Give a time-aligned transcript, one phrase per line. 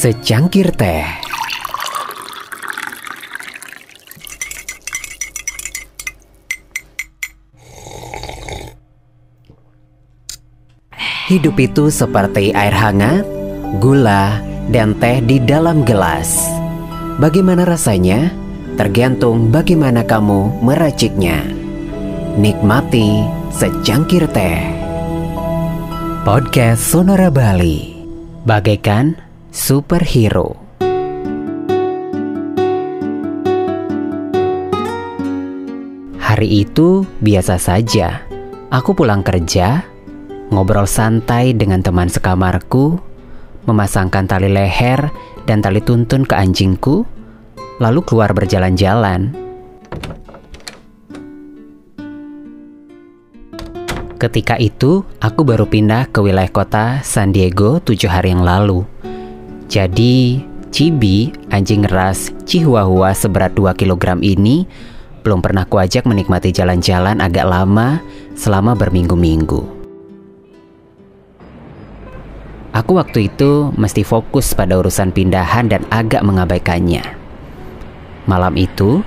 [0.00, 1.04] Secangkir teh.
[11.28, 13.28] Hidup itu seperti air hangat,
[13.76, 14.40] gula,
[14.72, 16.48] dan teh di dalam gelas.
[17.20, 18.32] Bagaimana rasanya?
[18.80, 21.44] Tergantung bagaimana kamu meraciknya.
[22.40, 24.64] Nikmati secangkir teh.
[26.24, 28.00] Podcast Sonora Bali.
[28.48, 30.54] Bagaikan superhero.
[36.22, 38.22] Hari itu biasa saja.
[38.70, 39.82] Aku pulang kerja,
[40.54, 43.02] ngobrol santai dengan teman sekamarku,
[43.66, 45.10] memasangkan tali leher
[45.42, 47.02] dan tali tuntun ke anjingku,
[47.82, 49.34] lalu keluar berjalan-jalan.
[54.20, 58.99] Ketika itu, aku baru pindah ke wilayah kota San Diego tujuh hari yang lalu.
[59.70, 60.42] Jadi,
[60.74, 64.66] Cibi, anjing ras Chihuahua seberat 2 kg ini,
[65.22, 68.02] belum pernah kuajak menikmati jalan-jalan agak lama
[68.34, 69.62] selama berminggu-minggu.
[72.74, 77.06] Aku waktu itu mesti fokus pada urusan pindahan dan agak mengabaikannya.
[78.26, 79.06] Malam itu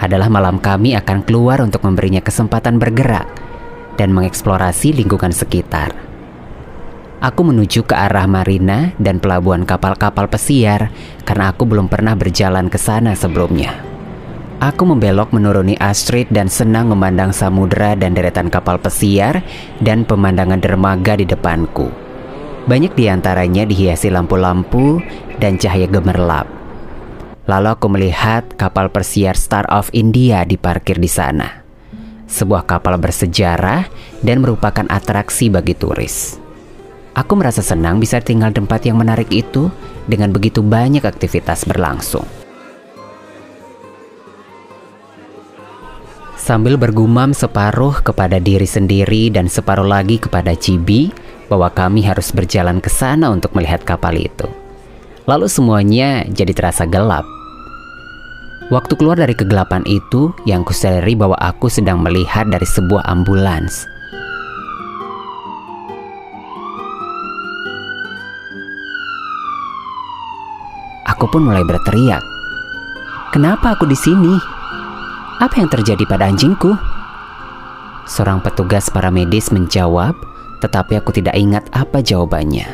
[0.00, 3.28] adalah malam kami akan keluar untuk memberinya kesempatan bergerak
[4.00, 6.07] dan mengeksplorasi lingkungan sekitar.
[7.18, 10.94] Aku menuju ke arah marina dan pelabuhan kapal-kapal pesiar
[11.26, 13.74] karena aku belum pernah berjalan ke sana sebelumnya.
[14.62, 19.42] Aku membelok menuruni Astrid dan senang memandang samudera dan deretan kapal pesiar
[19.82, 21.90] dan pemandangan dermaga di depanku.
[22.70, 25.02] Banyak di antaranya dihiasi lampu-lampu
[25.42, 26.46] dan cahaya gemerlap.
[27.50, 31.66] Lalu aku melihat kapal persiar Star of India diparkir di sana.
[32.30, 33.90] Sebuah kapal bersejarah
[34.22, 36.47] dan merupakan atraksi bagi turis.
[37.18, 39.66] Aku merasa senang bisa tinggal di tempat yang menarik itu
[40.06, 42.22] dengan begitu banyak aktivitas berlangsung.
[46.38, 51.10] Sambil bergumam separuh kepada diri sendiri dan separuh lagi kepada Cibi
[51.50, 54.46] bahwa kami harus berjalan ke sana untuk melihat kapal itu.
[55.26, 57.26] Lalu semuanya jadi terasa gelap.
[58.70, 63.97] Waktu keluar dari kegelapan itu, yang kusadari bahwa aku sedang melihat dari sebuah ambulans.
[71.18, 72.22] Aku pun mulai berteriak.
[73.34, 74.38] Kenapa aku di sini?
[75.42, 76.78] Apa yang terjadi pada anjingku?
[78.06, 80.14] Seorang petugas paramedis menjawab,
[80.62, 82.70] tetapi aku tidak ingat apa jawabannya.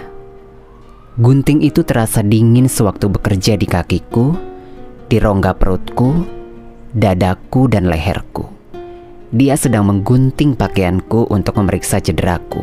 [1.16, 4.36] Gunting itu terasa dingin sewaktu bekerja di kakiku,
[5.08, 6.28] di rongga perutku,
[6.92, 8.44] dadaku, dan leherku.
[9.32, 12.60] Dia sedang menggunting pakaianku untuk memeriksa cederaku.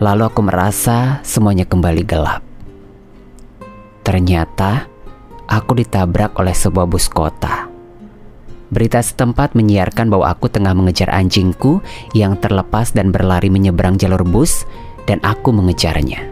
[0.00, 2.51] Lalu aku merasa semuanya kembali gelap.
[4.02, 4.90] Ternyata
[5.46, 7.70] aku ditabrak oleh sebuah bus kota.
[8.72, 11.84] Berita setempat menyiarkan bahwa aku tengah mengejar anjingku
[12.16, 14.64] yang terlepas dan berlari menyeberang jalur bus
[15.04, 16.24] dan aku mengejarnya.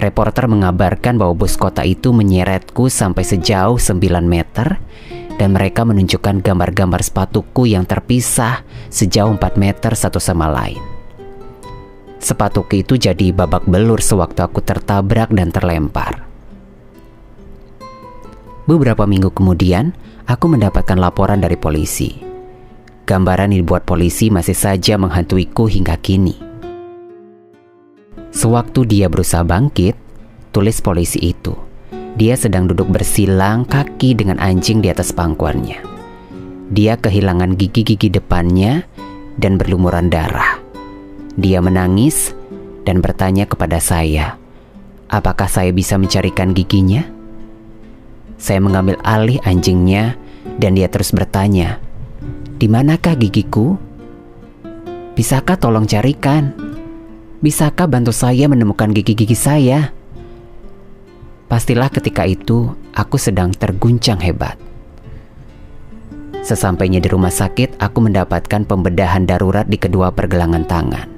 [0.00, 4.80] Reporter mengabarkan bahwa bus kota itu menyeretku sampai sejauh 9 meter
[5.36, 10.80] dan mereka menunjukkan gambar-gambar sepatuku yang terpisah sejauh 4 meter satu sama lain.
[12.22, 16.29] Sepatuku itu jadi babak belur sewaktu aku tertabrak dan terlempar.
[18.70, 19.90] Beberapa minggu kemudian,
[20.30, 22.14] aku mendapatkan laporan dari polisi.
[23.02, 26.38] Gambaran yang dibuat polisi masih saja menghantuiku hingga kini.
[28.30, 29.98] Sewaktu dia berusaha bangkit,
[30.54, 31.50] tulis polisi itu.
[32.14, 35.82] Dia sedang duduk bersilang kaki dengan anjing di atas pangkuannya.
[36.70, 38.86] Dia kehilangan gigi-gigi depannya
[39.34, 40.62] dan berlumuran darah.
[41.34, 42.30] Dia menangis
[42.86, 44.38] dan bertanya kepada saya,
[45.10, 47.18] "Apakah saya bisa mencarikan giginya?"
[48.40, 50.16] Saya mengambil alih anjingnya
[50.56, 51.76] dan dia terus bertanya,
[52.56, 53.76] "Di manakah gigiku?
[55.12, 56.56] Bisakah tolong carikan?
[57.44, 59.92] Bisakah bantu saya menemukan gigi-gigi saya?"
[61.52, 64.56] Pastilah ketika itu aku sedang terguncang hebat.
[66.40, 71.08] Sesampainya di rumah sakit, aku mendapatkan pembedahan darurat di kedua pergelangan tangan.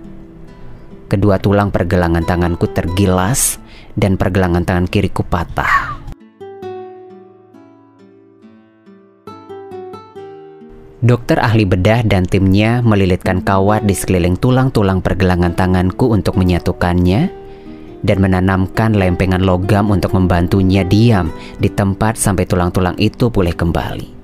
[1.06, 3.62] Kedua tulang pergelangan tanganku tergilas
[3.94, 6.01] dan pergelangan tangan kiriku patah.
[11.02, 17.26] Dokter ahli bedah dan timnya melilitkan kawat di sekeliling tulang-tulang pergelangan tanganku untuk menyatukannya
[18.06, 24.14] dan menanamkan lempengan logam untuk membantunya diam di tempat sampai tulang-tulang itu pulih kembali.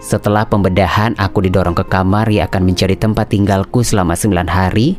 [0.00, 4.96] Setelah pembedahan, aku didorong ke kamar yang akan menjadi tempat tinggalku selama 9 hari,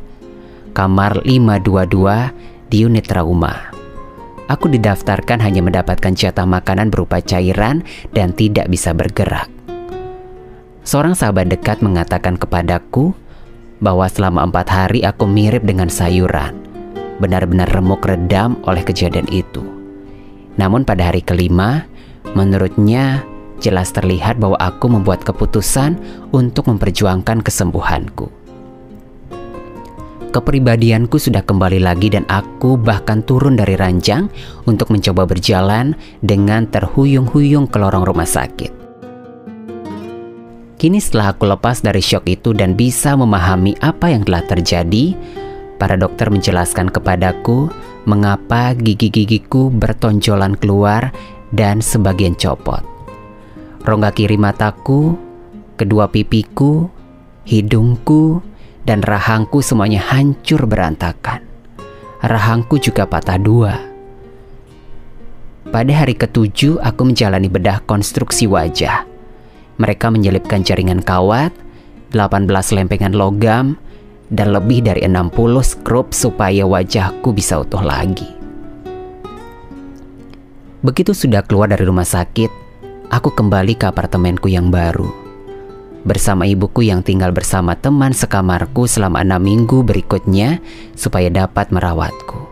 [0.78, 3.74] kamar 522 di unit trauma.
[4.46, 7.82] Aku didaftarkan hanya mendapatkan jatah makanan berupa cairan
[8.14, 9.57] dan tidak bisa bergerak.
[10.88, 13.12] Seorang sahabat dekat mengatakan kepadaku
[13.84, 16.56] bahwa selama empat hari aku mirip dengan sayuran,
[17.20, 19.68] benar-benar remuk redam oleh kejadian itu.
[20.56, 21.84] Namun pada hari kelima,
[22.40, 23.20] menurutnya
[23.60, 26.00] jelas terlihat bahwa aku membuat keputusan
[26.32, 28.32] untuk memperjuangkan kesembuhanku.
[30.32, 34.32] Kepribadianku sudah kembali lagi dan aku bahkan turun dari ranjang
[34.64, 38.77] untuk mencoba berjalan dengan terhuyung-huyung ke lorong rumah sakit.
[40.78, 45.18] Kini setelah aku lepas dari shock itu dan bisa memahami apa yang telah terjadi,
[45.82, 47.74] para dokter menjelaskan kepadaku
[48.06, 51.10] mengapa gigi-gigiku bertonjolan keluar
[51.50, 52.86] dan sebagian copot.
[53.90, 55.18] Rongga kiri mataku,
[55.82, 56.86] kedua pipiku,
[57.50, 58.46] hidungku,
[58.86, 61.42] dan rahangku semuanya hancur berantakan.
[62.22, 63.82] Rahangku juga patah dua.
[65.74, 69.07] Pada hari ketujuh, aku menjalani bedah konstruksi wajah.
[69.78, 71.54] Mereka menyelipkan jaringan kawat,
[72.14, 73.78] 18 lempengan logam,
[74.34, 75.34] dan lebih dari 60
[75.64, 78.28] skrup supaya wajahku bisa utuh lagi.
[80.82, 82.50] Begitu sudah keluar dari rumah sakit,
[83.10, 85.28] aku kembali ke apartemenku yang baru
[86.08, 90.64] bersama ibuku yang tinggal bersama teman sekamarku selama enam minggu berikutnya
[90.96, 92.48] supaya dapat merawatku.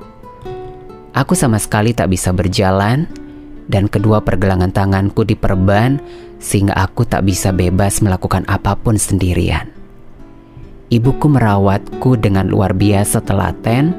[1.15, 3.07] Aku sama sekali tak bisa berjalan
[3.65, 5.97] dan kedua pergelangan tanganku diperban
[6.37, 9.71] sehingga aku tak bisa bebas melakukan apa pun sendirian.
[10.93, 13.97] Ibuku merawatku dengan luar biasa telaten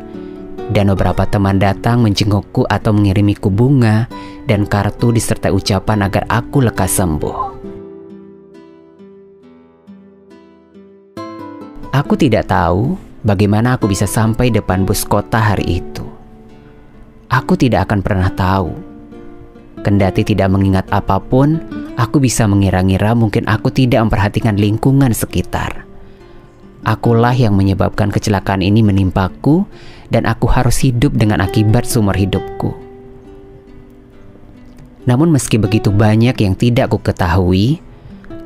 [0.71, 4.07] dan beberapa teman datang menjengukku atau mengirimiku bunga
[4.47, 7.39] dan kartu disertai ucapan agar aku lekas sembuh.
[11.91, 12.95] Aku tidak tahu
[13.27, 16.07] bagaimana aku bisa sampai depan bus kota hari itu.
[17.27, 18.86] Aku tidak akan pernah tahu.
[19.87, 21.63] Kendati tidak mengingat apa pun,
[21.95, 25.87] aku bisa mengira-ngira mungkin aku tidak memperhatikan lingkungan sekitar.
[26.83, 29.63] Akulah yang menyebabkan kecelakaan ini menimpaku
[30.11, 32.75] dan aku harus hidup dengan akibat seumur hidupku.
[35.07, 37.79] Namun meski begitu banyak yang tidak ku ketahui,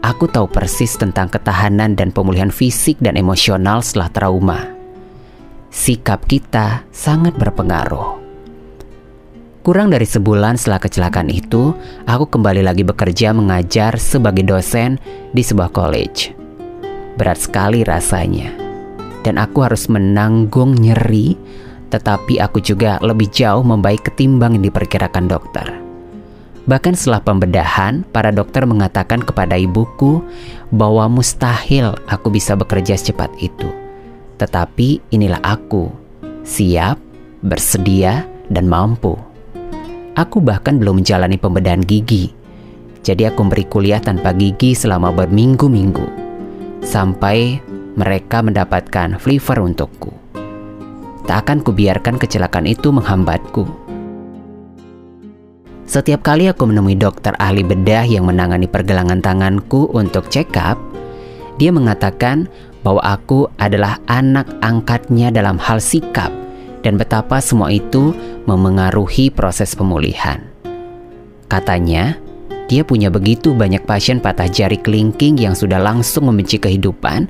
[0.01, 4.61] Aku tahu persis tentang ketahanan dan pemulihan fisik dan emosional setelah trauma.
[5.69, 8.20] Sikap kita sangat berpengaruh.
[9.61, 11.77] Kurang dari sebulan setelah kecelakaan itu,
[12.09, 14.97] aku kembali lagi bekerja mengajar sebagai dosen
[15.37, 16.33] di sebuah college.
[17.21, 18.57] Berat sekali rasanya,
[19.21, 21.37] dan aku harus menanggung nyeri,
[21.93, 25.69] tetapi aku juga lebih jauh membaik ketimbang yang diperkirakan dokter.
[26.65, 30.25] Bahkan setelah pembedahan, para dokter mengatakan kepada ibuku
[30.73, 33.69] bahwa mustahil aku bisa bekerja secepat itu.
[34.41, 35.93] Tetapi inilah aku,
[36.49, 36.97] siap,
[37.45, 39.30] bersedia, dan mampu.
[40.19, 42.35] Aku bahkan belum menjalani pembedahan gigi.
[43.07, 46.07] Jadi aku beri kuliah tanpa gigi selama berminggu-minggu.
[46.83, 47.63] Sampai
[47.95, 50.11] mereka mendapatkan flavor untukku.
[51.31, 53.71] Tak akan kubiarkan kecelakaan itu menghambatku.
[55.87, 60.79] Setiap kali aku menemui dokter ahli bedah yang menangani pergelangan tanganku untuk check up,
[61.59, 62.47] dia mengatakan
[62.83, 66.40] bahwa aku adalah anak angkatnya dalam hal sikap
[66.81, 68.13] dan betapa semua itu
[68.49, 70.41] memengaruhi proses pemulihan.
[71.51, 72.17] Katanya,
[72.71, 77.27] dia punya begitu banyak pasien patah jari kelingking yang sudah langsung membenci kehidupan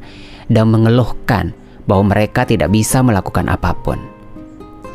[0.52, 1.56] dan mengeluhkan
[1.88, 3.96] bahwa mereka tidak bisa melakukan apa pun.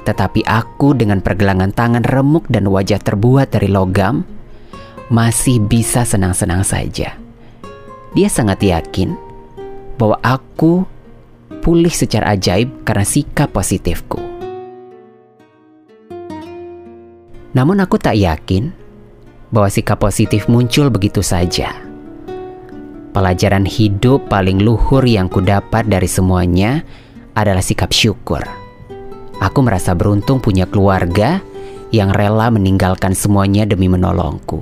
[0.06, 4.22] Tetapi aku dengan pergelangan tangan remuk dan wajah terbuat dari logam
[5.10, 7.18] masih bisa senang-senang saja.
[8.14, 9.18] Dia sangat yakin
[9.98, 10.86] bahwa aku
[11.66, 14.35] pulih secara ajaib karena sikap positifku.
[17.56, 18.76] Namun aku tak yakin
[19.48, 21.72] bahwa sikap positif muncul begitu saja.
[23.16, 26.84] Pelajaran hidup paling luhur yang kudapat dari semuanya
[27.32, 28.44] adalah sikap syukur.
[29.40, 31.40] Aku merasa beruntung punya keluarga
[31.96, 34.60] yang rela meninggalkan semuanya demi menolongku.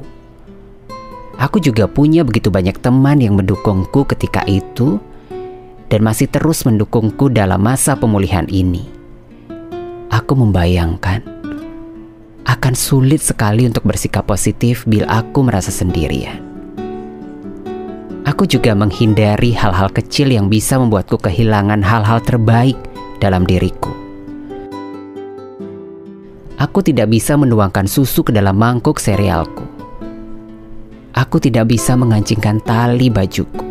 [1.42, 5.02] Aku juga punya begitu banyak teman yang mendukungku ketika itu
[5.90, 8.86] dan masih terus mendukungku dalam masa pemulihan ini.
[10.14, 11.33] Aku membayangkan
[12.64, 16.40] akan sulit sekali untuk bersikap positif bila aku merasa sendirian.
[18.24, 22.80] Aku juga menghindari hal-hal kecil yang bisa membuatku kehilangan hal-hal terbaik
[23.20, 23.92] dalam diriku.
[26.56, 29.68] Aku tidak bisa menuangkan susu ke dalam mangkuk serealku.
[31.20, 33.68] Aku tidak bisa mengancingkan tali bajuku.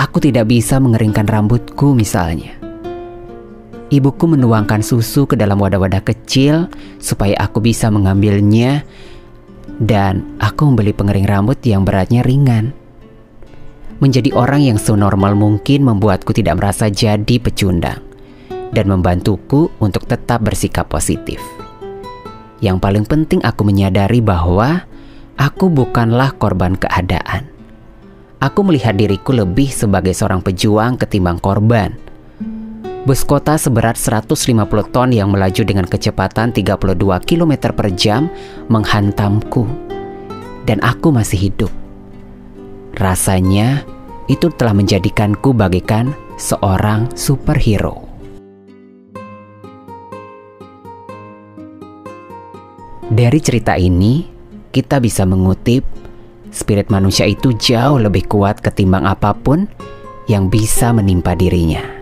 [0.00, 2.61] Aku tidak bisa mengeringkan rambutku misalnya.
[3.92, 8.88] Ibuku menuangkan susu ke dalam wadah-wadah kecil supaya aku bisa mengambilnya
[9.76, 12.72] dan aku membeli pengering rambut yang beratnya ringan.
[14.00, 18.00] Menjadi orang yang senormal mungkin membuatku tidak merasa jadi pecundang
[18.72, 21.44] dan membantuku untuk tetap bersikap positif.
[22.64, 24.88] Yang paling penting aku menyadari bahwa
[25.36, 27.44] aku bukanlah korban keadaan.
[28.40, 31.92] Aku melihat diriku lebih sebagai seorang pejuang ketimbang korban–
[33.02, 34.62] Bus kota seberat 150
[34.94, 38.30] ton yang melaju dengan kecepatan 32 km per jam
[38.70, 39.66] menghantamku.
[40.62, 41.72] Dan aku masih hidup.
[42.94, 43.82] Rasanya
[44.30, 48.06] itu telah menjadikanku bagaikan seorang superhero.
[53.10, 54.30] Dari cerita ini,
[54.70, 55.82] kita bisa mengutip
[56.54, 59.66] spirit manusia itu jauh lebih kuat ketimbang apa pun
[60.30, 62.01] yang bisa menimpa dirinya.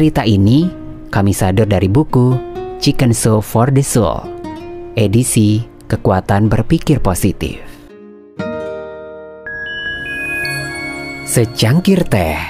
[0.00, 0.64] Cerita ini
[1.12, 2.32] kami sadar dari buku
[2.80, 4.24] Chicken Soup for the Soul,
[4.96, 5.60] edisi
[5.92, 7.60] Kekuatan Berpikir Positif.
[11.28, 12.40] Secangkir teh.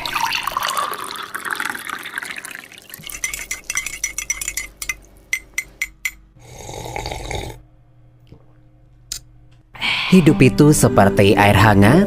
[10.14, 12.06] Hidup itu seperti air hangat,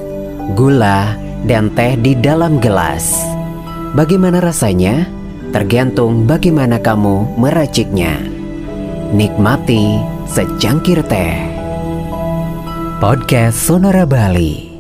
[0.56, 3.28] gula, dan teh di dalam gelas.
[3.92, 5.23] Bagaimana rasanya?
[5.54, 8.18] Tergantung bagaimana kamu meraciknya.
[9.14, 11.38] Nikmati secangkir teh.
[12.98, 14.73] Podcast Sonora Bali.